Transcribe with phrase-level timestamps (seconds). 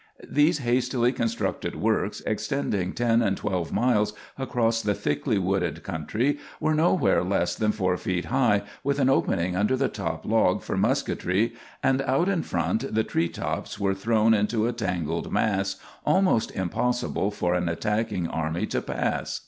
[0.27, 6.73] These hastily constructed works, extending ten and twelve miles across the thickly wooded country, were
[6.73, 11.53] nowhere less than four feet high, with an opening under the top log for musketry,
[11.83, 17.29] and out in front the tree tops were thrown into a tangled mass, almost impossible
[17.29, 19.39] for an attacking army to pass.